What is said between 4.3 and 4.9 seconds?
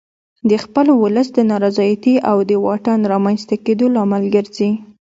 ګرځي.